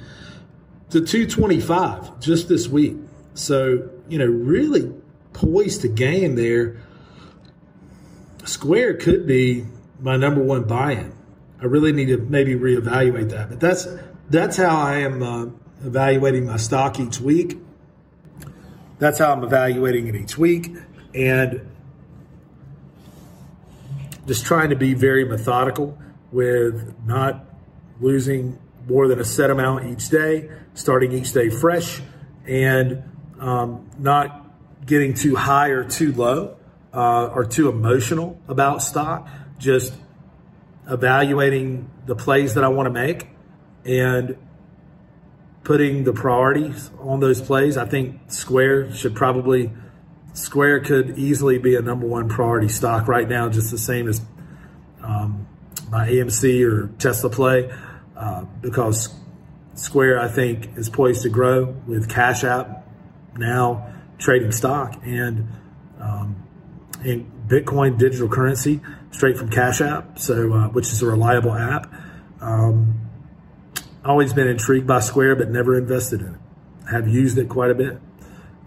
to 0.89 1.01
225 1.01 2.19
just 2.19 2.49
this 2.49 2.67
week. 2.67 2.97
So, 3.33 3.89
you 4.09 4.17
know, 4.17 4.25
really 4.25 4.93
poised 5.33 5.81
to 5.81 5.87
gain 5.87 6.35
there. 6.35 6.77
Square 8.43 8.97
could 8.97 9.25
be 9.25 9.65
my 9.99 10.17
number 10.17 10.43
one 10.43 10.63
buy-in. 10.63 11.13
I 11.61 11.65
really 11.65 11.91
need 11.91 12.07
to 12.07 12.17
maybe 12.17 12.55
reevaluate 12.55 13.29
that, 13.29 13.49
but 13.49 13.59
that's 13.59 13.87
that's 14.29 14.57
how 14.57 14.79
I 14.79 14.99
am 14.99 15.21
uh, 15.21 15.45
evaluating 15.85 16.47
my 16.47 16.57
stock 16.57 16.99
each 16.99 17.19
week. 17.19 17.57
That's 18.97 19.19
how 19.19 19.31
I'm 19.31 19.43
evaluating 19.43 20.07
it 20.07 20.15
each 20.15 20.37
week, 20.37 20.75
and 21.13 21.69
just 24.25 24.45
trying 24.45 24.71
to 24.71 24.75
be 24.75 24.93
very 24.93 25.25
methodical 25.25 25.97
with 26.31 26.95
not 27.05 27.45
losing 27.99 28.57
more 28.87 29.07
than 29.07 29.19
a 29.19 29.25
set 29.25 29.49
amount 29.51 29.85
each 29.85 30.09
day, 30.09 30.49
starting 30.73 31.11
each 31.11 31.33
day 31.33 31.49
fresh, 31.49 32.01
and 32.47 33.03
um, 33.39 33.89
not 33.99 34.49
getting 34.85 35.13
too 35.13 35.35
high 35.35 35.69
or 35.69 35.83
too 35.83 36.11
low 36.13 36.57
uh, 36.93 37.27
or 37.27 37.45
too 37.45 37.69
emotional 37.69 38.39
about 38.47 38.81
stock. 38.81 39.27
Just 39.59 39.93
evaluating 40.91 41.89
the 42.05 42.15
plays 42.15 42.55
that 42.55 42.63
I 42.63 42.67
want 42.67 42.87
to 42.87 42.91
make 42.91 43.29
and 43.85 44.37
putting 45.63 46.03
the 46.03 46.13
priorities 46.13 46.91
on 46.99 47.21
those 47.21 47.41
plays. 47.41 47.77
I 47.77 47.85
think 47.85 48.31
Square 48.31 48.93
should 48.93 49.15
probably 49.15 49.71
Square 50.33 50.81
could 50.81 51.17
easily 51.17 51.57
be 51.57 51.75
a 51.75 51.81
number 51.81 52.07
one 52.07 52.29
priority 52.29 52.69
stock 52.69 53.07
right 53.07 53.27
now, 53.27 53.49
just 53.49 53.71
the 53.71 53.77
same 53.77 54.07
as 54.07 54.21
um, 55.03 55.47
my 55.89 56.07
AMC 56.07 56.65
or 56.65 56.87
Tesla 56.99 57.29
play 57.29 57.73
uh, 58.15 58.45
because 58.61 59.13
Square, 59.75 60.19
I 60.19 60.27
think, 60.27 60.77
is 60.77 60.89
poised 60.89 61.23
to 61.23 61.29
grow 61.29 61.65
with 61.87 62.09
Cash 62.09 62.43
App 62.43 62.87
now 63.37 63.93
trading 64.17 64.51
stock 64.51 65.01
and 65.05 65.47
um, 65.99 66.47
and 67.03 67.29
Bitcoin 67.47 67.97
digital 67.97 68.29
currency 68.29 68.81
straight 69.11 69.37
from 69.37 69.49
Cash 69.49 69.81
App, 69.81 70.19
so 70.19 70.53
uh, 70.53 70.67
which 70.69 70.87
is 70.87 71.01
a 71.01 71.05
reliable 71.05 71.53
app. 71.53 71.91
Um, 72.41 72.99
always 74.03 74.33
been 74.33 74.47
intrigued 74.47 74.87
by 74.87 74.99
Square, 74.99 75.35
but 75.35 75.49
never 75.49 75.77
invested 75.77 76.21
in 76.21 76.27
it. 76.27 76.39
Have 76.89 77.07
used 77.07 77.37
it 77.37 77.47
quite 77.47 77.71
a 77.71 77.75
bit, 77.75 77.99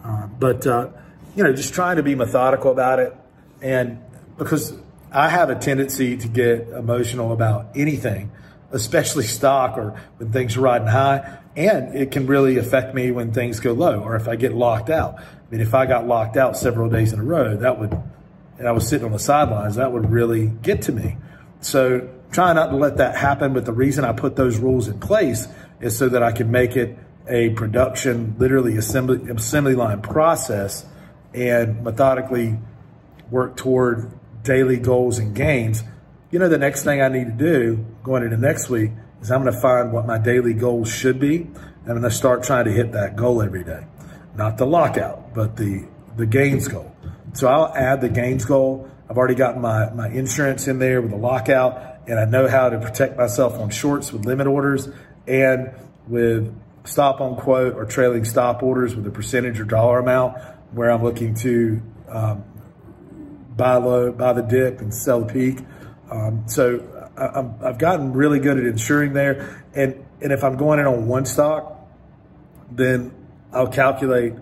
uh, 0.05 0.27
but 0.27 0.67
uh, 0.67 0.89
you 1.35 1.43
know, 1.43 1.53
just 1.53 1.75
trying 1.75 1.97
to 1.97 2.03
be 2.03 2.15
methodical 2.15 2.71
about 2.71 3.01
it, 3.01 3.15
and 3.61 4.01
because 4.39 4.73
I 5.13 5.29
have 5.29 5.51
a 5.51 5.55
tendency 5.55 6.17
to 6.17 6.29
get 6.29 6.69
emotional 6.69 7.33
about 7.33 7.69
anything, 7.77 8.33
especially 8.73 9.25
stock 9.25 9.79
or 9.79 10.01
when 10.17 10.33
things 10.33 10.57
are 10.57 10.61
riding 10.61 10.89
high, 10.89 11.39
and 11.57 11.95
it 11.95 12.11
can 12.11 12.27
really 12.27 12.59
affect 12.59 12.95
me 12.95 13.13
when 13.13 13.33
things 13.33 13.61
go 13.61 13.73
low 13.73 14.01
or 14.01 14.17
if 14.17 14.27
I 14.27 14.37
get 14.37 14.55
locked 14.55 14.91
out. 14.91 15.21
I 15.21 15.25
mean, 15.51 15.61
if 15.61 15.73
I 15.73 15.87
got 15.87 16.09
locked 16.09 16.37
out 16.37 16.57
several 16.57 16.91
days 16.91 17.13
in 17.13 17.21
a 17.21 17.23
row, 17.23 17.57
that 17.57 17.79
would, 17.79 17.97
and 18.59 18.69
I 18.69 18.73
was 18.73 18.89
sitting 18.89 19.05
on 19.05 19.13
the 19.13 19.19
sidelines, 19.19 19.77
that 19.77 19.93
would 19.93 20.11
really 20.11 20.49
get 20.63 20.83
to 20.83 20.93
me. 20.93 21.17
So 21.61 22.09
try 22.31 22.53
not 22.53 22.69
to 22.69 22.77
let 22.77 22.99
that 22.99 23.17
happen. 23.17 23.55
But 23.55 23.65
the 23.65 23.73
reason 23.73 24.05
I 24.05 24.13
put 24.13 24.37
those 24.37 24.59
rules 24.59 24.89
in 24.89 25.01
place 25.01 25.49
is 25.81 25.97
so 25.97 26.09
that 26.09 26.23
I 26.23 26.33
can 26.33 26.51
make 26.51 26.77
it 26.77 26.97
a 27.29 27.51
production, 27.51 28.37
literally 28.39 28.77
assembly, 28.77 29.31
assembly 29.31 29.75
line 29.75 30.03
process 30.03 30.85
and 31.33 31.83
methodically 31.83 32.59
work 33.31 33.57
toward 33.57 34.11
daily 34.43 34.77
goals 34.77 35.19
and 35.19 35.35
gains. 35.35 35.83
You 36.31 36.39
know, 36.39 36.49
the 36.49 36.59
next 36.59 36.85
thing 36.85 37.01
I 37.01 37.09
need 37.09 37.25
to 37.25 37.33
do 37.33 37.85
going 38.03 38.23
into 38.23 38.37
next 38.37 38.69
week 38.69 38.91
is 39.21 39.31
I'm 39.31 39.43
going 39.43 39.55
to 39.55 39.61
find 39.61 39.93
what 39.93 40.07
my 40.07 40.19
daily 40.19 40.53
goals 40.53 40.93
should 40.93 41.19
be. 41.19 41.37
And 41.37 41.93
I'm 41.93 42.01
going 42.01 42.03
to 42.03 42.11
start 42.11 42.43
trying 42.45 42.67
to 42.67 42.73
hit 42.73 42.93
that 42.93 43.17
goal 43.17 43.43
every 43.43 43.65
day. 43.65 43.85
Not 44.37 44.59
the 44.59 44.67
lockout, 44.67 45.35
but 45.35 45.57
the, 45.57 45.87
the 46.17 46.27
gains 46.27 46.69
goal. 46.69 46.95
So 47.35 47.49
I'll 47.49 47.75
add 47.75 48.01
the 48.01 48.09
gains 48.09 48.45
goal. 48.45 48.91
I've 49.09 49.19
already 49.19 49.35
got 49.35 49.61
my, 49.61 49.91
my 49.91 50.09
insurance 50.09 50.67
in 50.67 50.79
there 50.79 51.03
with 51.03 51.11
the 51.11 51.17
lockout 51.17 51.95
and 52.07 52.19
I 52.19 52.25
know 52.25 52.49
how 52.49 52.69
to 52.69 52.79
protect 52.79 53.17
myself 53.17 53.59
on 53.59 53.71
shorts 53.71 54.13
with 54.13 54.25
limit 54.25 54.47
orders 54.47 54.89
and 55.27 55.73
with 56.07 56.55
stop 56.85 57.21
on 57.21 57.37
quote 57.37 57.75
or 57.75 57.87
trailing 57.87 58.25
stop 58.25 58.63
orders 58.63 58.95
with 58.95 59.07
a 59.07 59.11
percentage 59.11 59.59
or 59.59 59.65
dollar 59.65 59.99
amount 59.99 60.39
where 60.73 60.91
I'm 60.91 61.03
looking 61.03 61.35
to 61.37 61.83
um, 62.09 62.45
buy 63.57 63.77
low, 63.77 64.13
buy 64.13 64.33
the 64.33 64.43
dip, 64.43 64.81
and 64.81 64.93
sell 64.93 65.21
the 65.21 65.33
peak. 65.33 65.65
Um, 66.11 66.45
so 66.47 67.11
I, 67.17 67.67
have 67.67 67.79
gotten 67.79 68.13
really 68.13 68.41
good 68.41 68.59
at 68.59 68.65
insuring 68.65 69.13
there. 69.13 69.65
And, 69.75 70.05
and 70.21 70.33
if 70.33 70.45
I'm 70.45 70.57
going 70.57 70.81
in 70.81 70.87
on 70.87 71.07
one 71.07 71.27
stock, 71.27 71.89
then 72.71 73.15
I'll 73.53 73.69
calculate 73.69 74.35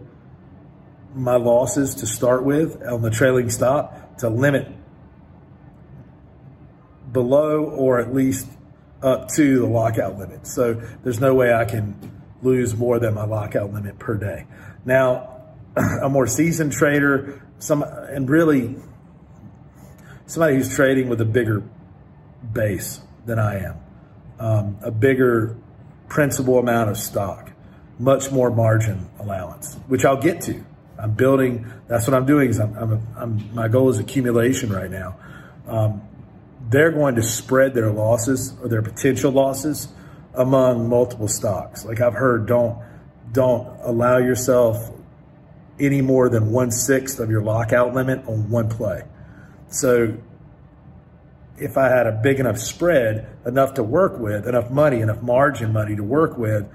my 1.15 1.37
losses 1.37 1.97
to 1.97 2.07
start 2.07 2.45
with 2.45 2.83
on 2.83 3.03
the 3.03 3.11
trailing 3.11 3.51
stop 3.51 4.19
to 4.19 4.29
limit 4.29 4.69
below 7.13 7.65
or 7.65 8.01
at 8.01 8.15
least 8.15 8.49
up 9.03 9.29
to 9.29 9.61
the 9.61 9.67
lockout 9.67 10.19
limit. 10.19 10.47
So 10.47 10.75
there's 11.03 11.21
no 11.21 11.35
way 11.35 11.53
I 11.53 11.65
can 11.65 12.23
lose 12.43 12.75
more 12.75 12.99
than 12.99 13.15
my 13.15 13.25
lockout 13.25 13.73
limit 13.73 13.99
per 13.99 14.15
day. 14.15 14.47
Now, 14.85 15.43
a 16.03 16.09
more 16.09 16.27
seasoned 16.27 16.73
trader, 16.73 17.43
some 17.59 17.83
and 17.83 18.29
really 18.29 18.77
somebody 20.27 20.57
who's 20.57 20.75
trading 20.75 21.09
with 21.09 21.21
a 21.21 21.25
bigger 21.25 21.63
base 22.53 23.01
than 23.27 23.39
I 23.39 23.65
am, 23.65 23.77
um, 24.39 24.79
a 24.83 24.91
bigger 24.91 25.57
principal 26.09 26.59
amount 26.59 26.91
of 26.91 26.97
stock, 26.97 27.51
much 27.99 28.31
more 28.31 28.51
margin 28.51 29.09
allowance, 29.19 29.77
which 29.87 30.05
I'll 30.05 30.21
get 30.21 30.41
to. 30.43 30.65
I'm 31.03 31.13
building. 31.13 31.71
That's 31.89 32.07
what 32.07 32.15
I'm 32.15 32.27
doing. 32.27 32.51
Is 32.51 32.61
I'm, 32.61 32.75
I'm, 32.77 33.07
I'm 33.17 33.55
my 33.55 33.69
goal 33.69 33.91
is 33.91 33.99
accumulation 33.99 34.73
right 34.73 34.91
now. 34.91 35.17
Um, 35.67 36.03
they're 36.69 36.93
going 36.93 37.17
to 37.17 37.23
spread 37.23 37.75
their 37.75 37.91
losses 37.91 38.55
or 38.63 38.69
their 38.69 38.83
potential 38.83 39.33
losses 39.33 39.89
among 40.35 40.89
multiple 40.89 41.29
stocks. 41.29 41.85
Like 41.85 42.01
I've 42.01 42.15
heard, 42.15 42.47
don't 42.47 42.79
don't 43.33 43.67
allow 43.83 44.19
yourself 44.19 44.91
any 45.81 46.03
more 46.03 46.29
than 46.29 46.53
one 46.53 46.71
sixth 46.71 47.19
of 47.19 47.31
your 47.31 47.43
lockout 47.43 47.95
limit 47.95 48.27
on 48.29 48.49
one 48.49 48.69
play. 48.69 49.03
So 49.69 50.17
if 51.59 51.77
I 51.77 51.89
had 51.89 52.07
a 52.07 52.13
big 52.13 52.41
enough 52.41 52.59
spread, 52.59 53.27
enough 53.45 53.75
to 53.75 53.83
work 53.83 54.19
with, 54.19 54.47
enough 54.47 54.71
money, 54.71 55.01
enough 55.01 55.23
margin 55.23 55.73
money 55.73 55.97
to 55.97 56.03
work 56.03 56.39
with, 56.39 56.69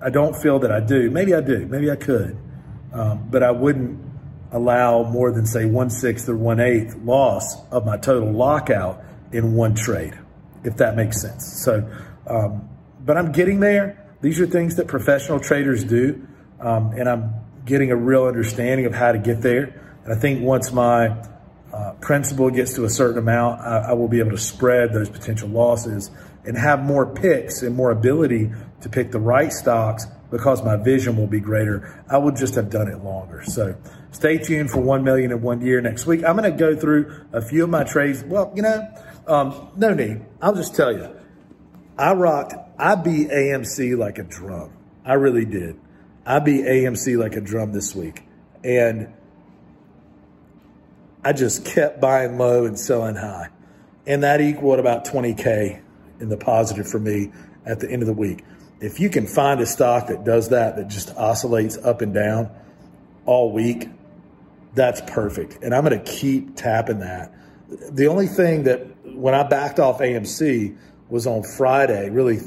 I 0.00 0.10
don't 0.10 0.34
feel 0.34 0.58
that 0.60 0.72
I 0.72 0.80
do. 0.80 1.10
Maybe 1.10 1.34
I 1.34 1.40
do. 1.40 1.66
Maybe 1.66 1.90
I 1.90 1.96
could. 1.96 2.36
Um, 2.92 3.28
but 3.30 3.42
I 3.42 3.50
wouldn't 3.50 3.98
allow 4.50 5.02
more 5.02 5.32
than, 5.32 5.46
say, 5.46 5.64
one 5.64 5.90
sixth 5.90 6.28
or 6.28 6.36
one 6.36 6.60
eighth 6.60 6.96
loss 6.96 7.56
of 7.70 7.86
my 7.86 7.96
total 7.96 8.32
lockout 8.32 9.02
in 9.32 9.54
one 9.54 9.74
trade, 9.74 10.18
if 10.62 10.76
that 10.76 10.94
makes 10.94 11.20
sense. 11.20 11.62
So, 11.64 11.90
um, 12.26 12.68
but 13.00 13.16
I'm 13.16 13.32
getting 13.32 13.60
there. 13.60 14.14
These 14.20 14.40
are 14.40 14.46
things 14.46 14.76
that 14.76 14.88
professional 14.88 15.40
traders 15.40 15.84
do, 15.84 16.26
um, 16.60 16.92
and 16.92 17.08
I'm 17.08 17.34
getting 17.64 17.90
a 17.90 17.96
real 17.96 18.24
understanding 18.24 18.86
of 18.86 18.94
how 18.94 19.12
to 19.12 19.18
get 19.18 19.40
there. 19.40 19.98
And 20.04 20.12
I 20.12 20.16
think 20.16 20.42
once 20.42 20.70
my 20.70 21.16
uh, 21.72 21.92
principal 22.00 22.50
gets 22.50 22.74
to 22.74 22.84
a 22.84 22.90
certain 22.90 23.18
amount, 23.18 23.60
I, 23.62 23.90
I 23.90 23.92
will 23.94 24.08
be 24.08 24.18
able 24.20 24.32
to 24.32 24.38
spread 24.38 24.92
those 24.92 25.08
potential 25.08 25.48
losses 25.48 26.10
and 26.44 26.58
have 26.58 26.82
more 26.82 27.06
picks 27.06 27.62
and 27.62 27.74
more 27.74 27.90
ability 27.90 28.52
to 28.82 28.88
pick 28.88 29.12
the 29.12 29.20
right 29.20 29.52
stocks 29.52 30.06
because 30.32 30.64
my 30.64 30.76
vision 30.76 31.14
will 31.16 31.26
be 31.26 31.38
greater. 31.38 32.02
I 32.08 32.16
would 32.16 32.36
just 32.36 32.54
have 32.54 32.70
done 32.70 32.88
it 32.88 33.04
longer. 33.04 33.44
So 33.44 33.76
stay 34.12 34.38
tuned 34.38 34.70
for 34.70 34.80
1 34.80 35.04
million 35.04 35.30
in 35.30 35.42
one 35.42 35.60
year 35.60 35.80
next 35.82 36.06
week. 36.06 36.24
I'm 36.24 36.36
going 36.36 36.50
to 36.50 36.58
go 36.58 36.74
through 36.74 37.26
a 37.32 37.42
few 37.42 37.64
of 37.64 37.70
my 37.70 37.84
trades. 37.84 38.24
Well, 38.24 38.50
you 38.56 38.62
know, 38.62 38.88
um, 39.26 39.68
no 39.76 39.92
need. 39.92 40.22
I'll 40.40 40.54
just 40.54 40.74
tell 40.74 40.90
you, 40.90 41.14
I 41.98 42.14
rocked, 42.14 42.54
I 42.78 42.94
beat 42.94 43.28
AMC 43.28 43.98
like 43.98 44.18
a 44.18 44.22
drum. 44.22 44.72
I 45.04 45.14
really 45.14 45.44
did. 45.44 45.78
I 46.24 46.38
beat 46.38 46.64
AMC 46.64 47.18
like 47.18 47.36
a 47.36 47.40
drum 47.42 47.72
this 47.72 47.94
week. 47.94 48.22
And 48.64 49.12
I 51.22 51.34
just 51.34 51.66
kept 51.66 52.00
buying 52.00 52.38
low 52.38 52.64
and 52.64 52.78
selling 52.78 53.16
high. 53.16 53.50
And 54.06 54.22
that 54.22 54.40
equaled 54.40 54.78
about 54.78 55.04
20K 55.04 55.82
in 56.20 56.30
the 56.30 56.38
positive 56.38 56.88
for 56.88 56.98
me 56.98 57.32
at 57.66 57.80
the 57.80 57.90
end 57.90 58.00
of 58.00 58.06
the 58.06 58.14
week. 58.14 58.44
If 58.82 58.98
you 58.98 59.10
can 59.10 59.28
find 59.28 59.60
a 59.60 59.66
stock 59.66 60.08
that 60.08 60.24
does 60.24 60.48
that, 60.48 60.74
that 60.76 60.88
just 60.88 61.14
oscillates 61.16 61.78
up 61.78 62.02
and 62.02 62.12
down 62.12 62.50
all 63.26 63.52
week, 63.52 63.88
that's 64.74 65.00
perfect. 65.02 65.62
And 65.62 65.72
I'm 65.72 65.84
going 65.84 66.02
to 66.02 66.12
keep 66.12 66.56
tapping 66.56 66.98
that. 66.98 67.32
The 67.68 68.08
only 68.08 68.26
thing 68.26 68.64
that 68.64 68.84
when 69.06 69.34
I 69.34 69.44
backed 69.44 69.78
off 69.78 70.00
AMC 70.00 70.76
was 71.08 71.28
on 71.28 71.44
Friday, 71.44 72.10
really 72.10 72.40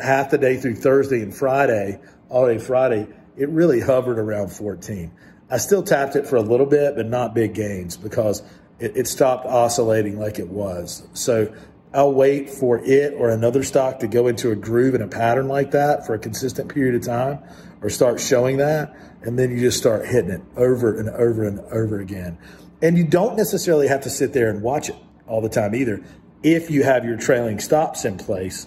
half 0.00 0.30
the 0.30 0.38
day 0.38 0.56
through 0.56 0.76
Thursday 0.76 1.20
and 1.20 1.34
Friday, 1.34 1.98
all 2.28 2.46
day 2.46 2.58
Friday, 2.58 3.08
it 3.36 3.48
really 3.48 3.80
hovered 3.80 4.20
around 4.20 4.50
14. 4.50 5.10
I 5.50 5.56
still 5.58 5.82
tapped 5.82 6.14
it 6.14 6.28
for 6.28 6.36
a 6.36 6.42
little 6.42 6.66
bit, 6.66 6.94
but 6.94 7.06
not 7.06 7.34
big 7.34 7.54
gains 7.54 7.96
because 7.96 8.40
it, 8.78 8.96
it 8.96 9.08
stopped 9.08 9.46
oscillating 9.46 10.18
like 10.18 10.38
it 10.38 10.48
was. 10.48 11.06
So 11.12 11.52
I'll 11.94 12.12
wait 12.12 12.50
for 12.50 12.78
it 12.78 13.14
or 13.14 13.30
another 13.30 13.62
stock 13.62 14.00
to 14.00 14.06
go 14.06 14.26
into 14.26 14.50
a 14.50 14.56
groove 14.56 14.94
and 14.94 15.02
a 15.02 15.08
pattern 15.08 15.48
like 15.48 15.70
that 15.70 16.06
for 16.06 16.14
a 16.14 16.18
consistent 16.18 16.72
period 16.72 16.94
of 16.94 17.02
time 17.02 17.38
or 17.80 17.90
start 17.90 18.20
showing 18.20 18.58
that. 18.58 18.94
And 19.22 19.38
then 19.38 19.50
you 19.50 19.58
just 19.58 19.78
start 19.78 20.06
hitting 20.06 20.30
it 20.30 20.42
over 20.56 20.98
and 20.98 21.08
over 21.08 21.44
and 21.44 21.60
over 21.60 22.00
again. 22.00 22.38
And 22.82 22.98
you 22.98 23.04
don't 23.04 23.36
necessarily 23.36 23.88
have 23.88 24.02
to 24.02 24.10
sit 24.10 24.32
there 24.32 24.50
and 24.50 24.62
watch 24.62 24.88
it 24.88 24.96
all 25.26 25.40
the 25.40 25.48
time 25.48 25.74
either. 25.74 26.02
If 26.42 26.70
you 26.70 26.82
have 26.82 27.04
your 27.04 27.16
trailing 27.16 27.58
stops 27.58 28.04
in 28.04 28.18
place 28.18 28.66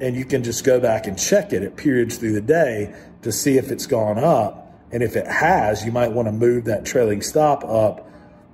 and 0.00 0.14
you 0.14 0.24
can 0.24 0.44
just 0.44 0.64
go 0.64 0.78
back 0.78 1.06
and 1.06 1.18
check 1.18 1.52
it 1.52 1.62
at 1.62 1.76
periods 1.76 2.18
through 2.18 2.32
the 2.32 2.40
day 2.40 2.94
to 3.22 3.32
see 3.32 3.58
if 3.58 3.70
it's 3.70 3.86
gone 3.86 4.18
up 4.18 4.72
and 4.92 5.02
if 5.02 5.16
it 5.16 5.26
has, 5.26 5.84
you 5.84 5.92
might 5.92 6.12
want 6.12 6.28
to 6.28 6.32
move 6.32 6.64
that 6.66 6.86
trailing 6.86 7.20
stop 7.20 7.64
up. 7.64 8.07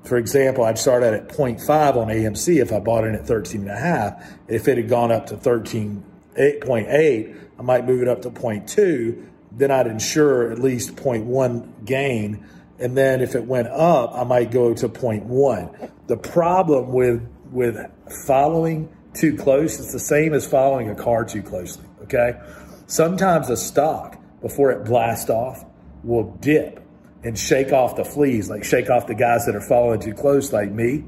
For 0.04 0.18
example, 0.18 0.64
I'd 0.64 0.78
start 0.78 1.02
out 1.02 1.14
at 1.14 1.28
0.5 1.28 1.96
on 1.96 2.08
AMC 2.08 2.60
if 2.60 2.72
I 2.72 2.78
bought 2.78 3.04
in 3.04 3.14
at 3.14 3.26
13 3.26 3.62
and 3.62 3.70
a 3.70 3.76
half. 3.76 4.32
If 4.48 4.68
it 4.68 4.76
had 4.76 4.88
gone 4.88 5.10
up 5.10 5.26
to 5.26 5.36
13.8, 5.36 7.40
I 7.58 7.62
might 7.62 7.86
move 7.86 8.02
it 8.02 8.08
up 8.08 8.22
to 8.22 8.30
0.2. 8.30 9.26
Then 9.52 9.70
I'd 9.70 9.86
insure 9.86 10.50
at 10.50 10.58
least 10.58 10.96
0.1 10.96 11.84
gain. 11.84 12.46
And 12.78 12.96
then 12.96 13.20
if 13.20 13.34
it 13.34 13.46
went 13.46 13.68
up, 13.68 14.12
I 14.14 14.24
might 14.24 14.50
go 14.50 14.74
to 14.74 14.88
0.1. 14.88 15.90
The 16.06 16.16
problem 16.16 16.92
with 16.92 17.26
with 17.54 17.78
following 18.26 18.88
too 19.14 19.36
close, 19.36 19.78
is 19.78 19.92
the 19.92 19.98
same 19.98 20.34
as 20.34 20.46
following 20.46 20.90
a 20.90 20.94
car 20.94 21.24
too 21.24 21.42
closely. 21.42 21.84
Okay. 22.02 22.38
Sometimes 22.86 23.48
a 23.48 23.56
stock 23.56 24.20
before 24.42 24.72
it 24.72 24.84
blasts 24.84 25.30
off 25.30 25.64
will 26.02 26.32
dip 26.40 26.83
and 27.24 27.38
shake 27.38 27.72
off 27.72 27.96
the 27.96 28.04
fleas, 28.04 28.50
like 28.50 28.64
shake 28.64 28.90
off 28.90 29.06
the 29.06 29.14
guys 29.14 29.46
that 29.46 29.56
are 29.56 29.60
following 29.60 30.00
too 30.00 30.14
close, 30.14 30.52
like 30.52 30.70
me. 30.70 31.04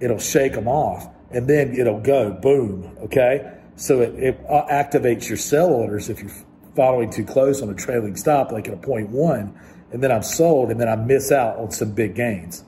It'll 0.00 0.18
shake 0.18 0.52
them 0.52 0.68
off. 0.68 1.08
and 1.30 1.46
then 1.48 1.74
it'll 1.78 2.00
go 2.00 2.30
boom. 2.32 2.96
Okay, 3.02 3.52
so 3.76 4.00
it, 4.00 4.14
it 4.16 4.40
uh, 4.48 4.66
activates 4.70 5.28
your 5.28 5.36
sell 5.36 5.68
orders 5.70 6.08
if 6.08 6.20
you're 6.20 6.32
following 6.74 7.10
too 7.10 7.24
close 7.24 7.62
on 7.62 7.68
a 7.68 7.74
trailing 7.74 8.16
stop, 8.16 8.50
like 8.52 8.68
at 8.68 8.74
a 8.74 8.78
point 8.78 9.10
one, 9.10 9.58
and 9.92 10.02
then 10.02 10.10
I'm 10.12 10.22
sold, 10.22 10.70
and 10.70 10.80
then 10.80 10.88
I 10.88 10.96
miss 10.96 11.30
out 11.32 11.58
on 11.58 11.70
some 11.70 11.92
big 11.92 12.14
gains. 12.14 12.64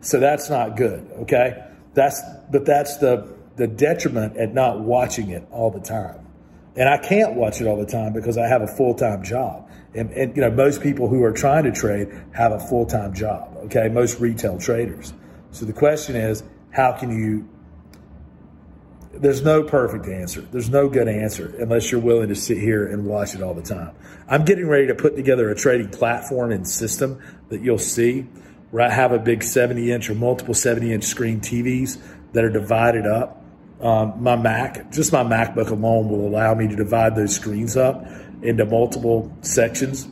So 0.00 0.20
that's 0.20 0.50
not 0.50 0.76
good. 0.76 1.08
Okay, 1.22 1.64
that's 1.94 2.20
but 2.50 2.64
that's 2.64 2.98
the 2.98 3.34
the 3.56 3.66
detriment 3.66 4.36
at 4.36 4.52
not 4.52 4.80
watching 4.80 5.30
it 5.30 5.46
all 5.50 5.70
the 5.70 5.80
time. 5.80 6.23
And 6.76 6.88
I 6.88 6.98
can't 6.98 7.34
watch 7.34 7.60
it 7.60 7.66
all 7.66 7.76
the 7.76 7.86
time 7.86 8.12
because 8.12 8.36
I 8.36 8.46
have 8.46 8.62
a 8.62 8.66
full 8.66 8.94
time 8.94 9.22
job. 9.22 9.70
And, 9.94 10.10
and, 10.10 10.36
you 10.36 10.42
know, 10.42 10.50
most 10.50 10.82
people 10.82 11.08
who 11.08 11.22
are 11.22 11.32
trying 11.32 11.64
to 11.64 11.72
trade 11.72 12.08
have 12.32 12.52
a 12.52 12.58
full 12.58 12.86
time 12.86 13.14
job. 13.14 13.56
Okay, 13.66 13.88
most 13.88 14.20
retail 14.20 14.58
traders. 14.58 15.12
So 15.52 15.64
the 15.66 15.72
question 15.72 16.16
is, 16.16 16.42
how 16.70 16.92
can 16.92 17.16
you? 17.16 17.48
There's 19.12 19.42
no 19.42 19.62
perfect 19.62 20.08
answer. 20.08 20.40
There's 20.40 20.68
no 20.68 20.88
good 20.88 21.06
answer 21.06 21.54
unless 21.60 21.92
you're 21.92 22.00
willing 22.00 22.30
to 22.30 22.34
sit 22.34 22.58
here 22.58 22.84
and 22.88 23.06
watch 23.06 23.36
it 23.36 23.42
all 23.42 23.54
the 23.54 23.62
time. 23.62 23.94
I'm 24.26 24.44
getting 24.44 24.66
ready 24.66 24.88
to 24.88 24.94
put 24.96 25.14
together 25.14 25.50
a 25.50 25.54
trading 25.54 25.90
platform 25.90 26.50
and 26.50 26.66
system 26.66 27.22
that 27.50 27.62
you'll 27.62 27.78
see 27.78 28.22
where 28.72 28.82
I 28.82 28.90
have 28.90 29.12
a 29.12 29.20
big 29.20 29.44
70 29.44 29.92
inch 29.92 30.10
or 30.10 30.16
multiple 30.16 30.54
70 30.54 30.92
inch 30.92 31.04
screen 31.04 31.40
TVs 31.40 32.02
that 32.32 32.42
are 32.42 32.50
divided 32.50 33.06
up 33.06 33.43
um, 33.84 34.22
my 34.22 34.34
Mac, 34.34 34.90
just 34.90 35.12
my 35.12 35.22
MacBook 35.22 35.68
alone 35.68 36.08
will 36.08 36.26
allow 36.26 36.54
me 36.54 36.66
to 36.68 36.74
divide 36.74 37.14
those 37.14 37.36
screens 37.36 37.76
up 37.76 38.06
into 38.42 38.64
multiple 38.64 39.30
sections. 39.42 40.04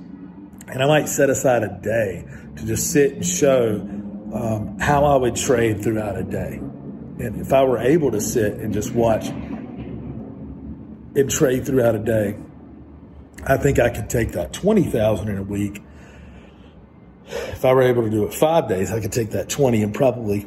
And 0.68 0.82
I 0.82 0.86
might 0.86 1.08
set 1.08 1.30
aside 1.30 1.62
a 1.62 1.78
day 1.82 2.26
to 2.56 2.66
just 2.66 2.92
sit 2.92 3.14
and 3.14 3.26
show 3.26 3.76
um, 4.34 4.78
how 4.78 5.06
I 5.06 5.16
would 5.16 5.36
trade 5.36 5.82
throughout 5.82 6.18
a 6.18 6.22
day. 6.22 6.60
And 7.18 7.40
if 7.40 7.54
I 7.54 7.64
were 7.64 7.78
able 7.78 8.10
to 8.10 8.20
sit 8.20 8.54
and 8.54 8.74
just 8.74 8.92
watch 8.92 9.28
and 9.28 11.30
trade 11.30 11.64
throughout 11.64 11.94
a 11.94 11.98
day, 11.98 12.36
I 13.44 13.56
think 13.56 13.78
I 13.78 13.88
could 13.88 14.10
take 14.10 14.32
that 14.32 14.52
20,000 14.52 15.30
in 15.30 15.38
a 15.38 15.42
week. 15.42 15.82
If 17.24 17.64
I 17.64 17.72
were 17.72 17.82
able 17.82 18.02
to 18.02 18.10
do 18.10 18.26
it 18.26 18.34
five 18.34 18.68
days, 18.68 18.92
I 18.92 19.00
could 19.00 19.12
take 19.12 19.30
that 19.30 19.48
20 19.48 19.82
and 19.82 19.94
probably 19.94 20.46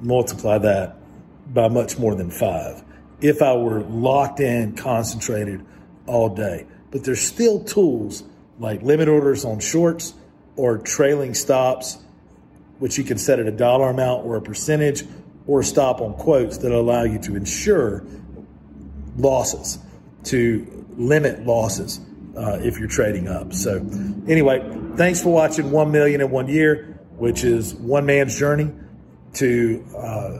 multiply 0.00 0.58
that 0.58 0.97
by 1.52 1.68
much 1.68 1.98
more 1.98 2.14
than 2.14 2.30
five 2.30 2.84
if 3.20 3.42
I 3.42 3.54
were 3.56 3.80
locked 3.80 4.40
in, 4.40 4.74
concentrated 4.76 5.64
all 6.06 6.28
day. 6.28 6.66
But 6.90 7.04
there's 7.04 7.20
still 7.20 7.64
tools 7.64 8.22
like 8.58 8.82
limit 8.82 9.08
orders 9.08 9.44
on 9.44 9.60
shorts 9.60 10.14
or 10.56 10.78
trailing 10.78 11.34
stops, 11.34 11.98
which 12.78 12.98
you 12.98 13.04
can 13.04 13.18
set 13.18 13.38
at 13.38 13.46
a 13.46 13.52
dollar 13.52 13.90
amount 13.90 14.24
or 14.24 14.36
a 14.36 14.42
percentage, 14.42 15.04
or 15.46 15.62
stop 15.62 16.00
on 16.00 16.14
quotes 16.14 16.58
that 16.58 16.72
allow 16.72 17.04
you 17.04 17.18
to 17.18 17.36
ensure 17.36 18.04
losses, 19.16 19.78
to 20.24 20.86
limit 20.96 21.44
losses 21.44 22.00
uh, 22.36 22.58
if 22.62 22.78
you're 22.78 22.88
trading 22.88 23.28
up. 23.28 23.52
So, 23.52 23.84
anyway, 24.28 24.60
thanks 24.96 25.22
for 25.22 25.32
watching 25.32 25.70
1 25.70 25.90
Million 25.90 26.20
in 26.20 26.30
One 26.30 26.48
Year, 26.48 27.00
which 27.16 27.44
is 27.44 27.74
one 27.74 28.06
man's 28.06 28.38
journey 28.38 28.70
to. 29.34 29.84
Uh, 29.96 30.38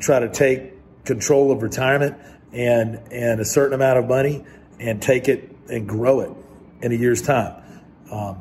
try 0.00 0.18
to 0.18 0.28
take 0.28 0.72
control 1.04 1.52
of 1.52 1.62
retirement 1.62 2.16
and 2.52 2.96
and 3.12 3.40
a 3.40 3.44
certain 3.44 3.74
amount 3.74 3.98
of 3.98 4.08
money 4.08 4.44
and 4.78 5.00
take 5.00 5.28
it 5.28 5.50
and 5.68 5.88
grow 5.88 6.20
it 6.20 6.32
in 6.82 6.92
a 6.92 6.94
year's 6.94 7.22
time 7.22 7.62
um, 8.10 8.38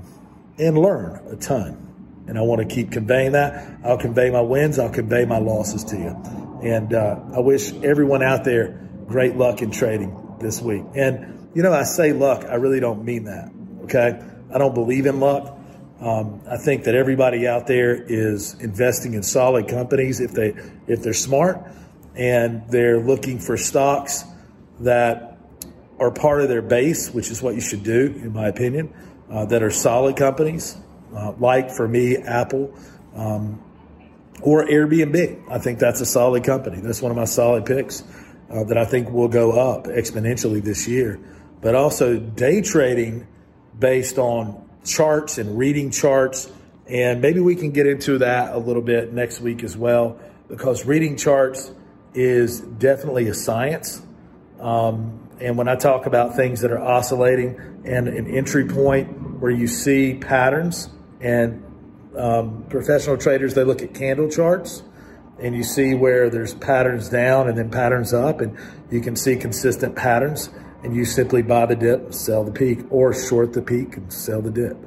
and 0.58 0.78
learn 0.78 1.22
a 1.32 1.36
ton. 1.36 1.86
And 2.28 2.38
I 2.38 2.42
want 2.42 2.68
to 2.68 2.74
keep 2.74 2.92
conveying 2.92 3.32
that. 3.32 3.80
I'll 3.84 3.98
convey 3.98 4.30
my 4.30 4.42
wins. 4.42 4.78
I'll 4.78 4.92
convey 4.92 5.26
my 5.26 5.40
losses 5.40 5.84
to 5.86 5.98
you. 5.98 6.60
And 6.64 6.94
uh, 6.94 7.20
I 7.36 7.40
wish 7.40 7.74
everyone 7.74 8.22
out 8.22 8.44
there 8.44 8.88
great 9.08 9.36
luck 9.36 9.62
in 9.62 9.72
trading 9.72 10.38
this 10.40 10.62
week. 10.62 10.84
And 10.96 11.50
you 11.56 11.64
know, 11.64 11.74
I 11.74 11.84
say 11.84 12.14
luck. 12.14 12.46
I 12.46 12.56
really 12.56 12.80
don't 12.80 13.04
mean 13.04 13.26
that. 13.26 13.52
Okay, 13.84 14.22
I 14.54 14.58
don't 14.58 14.76
believe 14.76 15.06
in 15.06 15.20
luck. 15.20 15.59
Um, 16.02 16.42
I 16.50 16.58
think 16.58 16.86
that 16.86 16.96
everybody 16.96 17.46
out 17.48 17.68
there 17.68 17.94
is 17.94 18.54
investing 18.62 19.16
in 19.16 19.24
solid 19.24 19.68
companies 19.68 20.22
if 20.22 20.32
they 20.32 20.56
if 20.88 21.04
they're 21.04 21.14
smart 21.14 21.62
and 22.16 22.64
they're 22.70 23.00
looking 23.00 23.40
for 23.40 23.58
stocks 23.58 24.24
that 24.80 25.38
are 26.00 26.12
part 26.12 26.42
of 26.42 26.48
their 26.48 26.62
base, 26.62 27.14
which 27.14 27.30
is 27.30 27.42
what 27.42 27.56
you 27.56 27.62
should 27.62 27.84
do, 27.84 28.14
in 28.16 28.32
my 28.32 28.48
opinion, 28.48 28.94
uh, 29.30 29.46
that 29.46 29.62
are 29.62 29.72
solid 29.72 30.16
companies, 30.16 30.78
uh, 31.14 31.34
like 31.34 31.70
for 31.70 31.88
me, 31.88 32.16
Apple 32.16 32.74
um, 33.14 33.62
or 34.42 34.66
Airbnb. 34.66 35.52
I 35.52 35.60
think 35.60 35.80
that's 35.80 36.00
a 36.00 36.06
solid 36.06 36.46
company. 36.46 36.80
That's 36.80 37.02
one 37.02 37.12
of 37.12 37.18
my 37.18 37.26
solid 37.26 37.66
picks 37.66 38.04
uh, 38.50 38.64
that 38.66 38.78
I 38.78 38.86
think 38.86 39.10
will 39.12 39.28
go 39.28 39.52
up 39.52 39.86
exponentially 39.86 40.64
this 40.64 40.88
year. 40.88 41.20
But 41.62 41.76
also 41.76 42.18
day 42.18 42.62
trading 42.62 43.28
based 43.78 44.18
on 44.18 44.69
charts 44.90 45.38
and 45.38 45.58
reading 45.58 45.92
charts. 45.92 46.52
And 46.88 47.22
maybe 47.22 47.40
we 47.40 47.56
can 47.56 47.72
get 47.72 47.86
into 47.86 48.18
that 48.18 48.56
a 48.56 48.58
little 48.58 48.82
bit 48.82 49.14
next 49.14 49.40
week 49.42 49.64
as 49.64 49.78
well, 49.78 50.20
because 50.48 50.86
reading 50.86 51.18
charts 51.18 51.72
is 52.14 52.62
definitely 52.62 53.28
a 53.28 53.34
science. 53.34 54.02
Um, 54.60 55.30
and 55.40 55.58
when 55.58 55.68
I 55.70 55.76
talk 55.76 56.08
about 56.08 56.36
things 56.36 56.62
that 56.62 56.72
are 56.72 56.82
oscillating 56.82 57.82
and 57.86 58.08
an 58.08 58.28
entry 58.28 58.66
point 58.66 59.40
where 59.40 59.52
you 59.52 59.68
see 59.68 60.16
patterns, 60.16 60.90
and 61.22 61.64
um, 62.18 62.66
professional 62.70 63.18
traders, 63.18 63.54
they 63.54 63.64
look 63.64 63.82
at 63.82 63.94
candle 63.94 64.30
charts 64.30 64.84
and 65.42 65.56
you 65.56 65.64
see 65.64 65.94
where 65.94 66.30
there's 66.30 66.54
patterns 66.54 67.10
down 67.10 67.48
and 67.48 67.58
then 67.58 67.70
patterns 67.70 68.14
up, 68.14 68.42
and 68.42 68.58
you 68.92 69.00
can 69.00 69.16
see 69.16 69.38
consistent 69.38 69.96
patterns 69.96 70.50
and 70.84 70.96
you 70.96 71.06
simply 71.06 71.42
buy 71.42 71.66
the 71.66 71.76
dip, 71.76 72.14
sell 72.14 72.44
the 72.44 72.52
peak, 72.52 72.80
or 72.90 73.14
short 73.14 73.54
the 73.54 73.62
peak 73.62 73.98
and 73.98 74.12
sell 74.12 74.42
the 74.42 74.52
dip. 74.52 74.78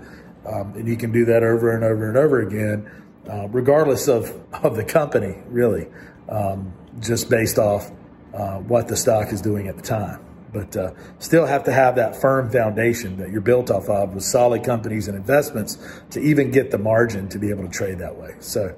Um, 0.46 0.74
and 0.74 0.88
you 0.88 0.96
can 0.96 1.12
do 1.12 1.24
that 1.26 1.42
over 1.42 1.74
and 1.74 1.84
over 1.84 2.08
and 2.08 2.16
over 2.16 2.40
again, 2.40 2.90
uh, 3.30 3.48
regardless 3.48 4.08
of, 4.08 4.32
of 4.52 4.76
the 4.76 4.84
company, 4.84 5.36
really, 5.48 5.86
um, 6.28 6.72
just 7.00 7.30
based 7.30 7.58
off 7.58 7.90
uh, 8.34 8.58
what 8.58 8.88
the 8.88 8.96
stock 8.96 9.32
is 9.32 9.40
doing 9.40 9.68
at 9.68 9.76
the 9.76 9.82
time. 9.82 10.24
But 10.52 10.76
uh, 10.76 10.92
still 11.18 11.46
have 11.46 11.64
to 11.64 11.72
have 11.72 11.96
that 11.96 12.16
firm 12.16 12.50
foundation 12.50 13.16
that 13.18 13.30
you're 13.30 13.40
built 13.40 13.70
off 13.70 13.88
of 13.88 14.14
with 14.14 14.24
solid 14.24 14.64
companies 14.64 15.08
and 15.08 15.16
investments 15.16 15.78
to 16.10 16.20
even 16.20 16.50
get 16.50 16.70
the 16.70 16.78
margin 16.78 17.28
to 17.30 17.38
be 17.38 17.50
able 17.50 17.62
to 17.62 17.70
trade 17.70 17.98
that 17.98 18.16
way. 18.16 18.34
So, 18.40 18.74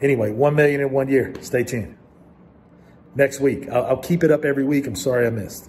anyway, 0.00 0.30
one 0.30 0.54
million 0.54 0.80
in 0.80 0.90
one 0.90 1.08
year. 1.08 1.34
Stay 1.40 1.64
tuned. 1.64 1.98
Next 3.14 3.40
week, 3.40 3.68
I'll, 3.68 3.84
I'll 3.84 3.96
keep 3.98 4.24
it 4.24 4.30
up 4.30 4.44
every 4.44 4.64
week. 4.64 4.86
I'm 4.86 4.96
sorry 4.96 5.26
I 5.26 5.30
missed. 5.30 5.68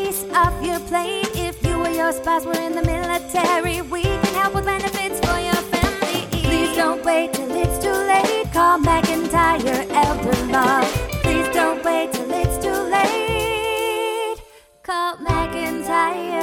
off 0.35 0.63
your 0.63 0.79
plate. 0.81 1.29
If 1.35 1.63
you 1.65 1.75
or 1.75 1.89
your 1.89 2.11
spouse 2.11 2.45
were 2.45 2.59
in 2.59 2.73
the 2.75 2.83
military, 2.83 3.81
we 3.81 4.03
can 4.03 4.33
help 4.35 4.55
with 4.55 4.65
benefits 4.65 5.19
for 5.19 5.39
your 5.39 5.61
family. 5.73 6.27
Please 6.31 6.75
don't 6.75 7.03
wait 7.03 7.33
till 7.33 7.51
it's 7.51 7.83
too 7.83 7.91
late. 7.91 8.51
Call 8.53 8.79
McIntyre 8.79 9.87
Elder 9.91 10.45
Law. 10.51 10.81
Please 11.23 11.47
don't 11.53 11.83
wait 11.83 12.13
till 12.13 12.31
it's 12.31 12.57
too 12.63 12.81
late. 12.95 14.41
Call 14.83 15.17
McIntyre. 15.17 16.41